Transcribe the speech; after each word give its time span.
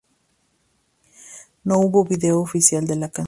No 1.63 1.77
hubo 1.79 2.01
un 2.01 2.07
video 2.07 2.39
oficial 2.41 2.87
de 2.87 2.95
la 2.95 3.09
canción. 3.09 3.19